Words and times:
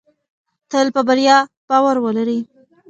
تل 0.71 0.87
په 0.95 1.01
بریا 1.07 1.37
باور 1.69 1.95
ولرئ. 2.05 2.39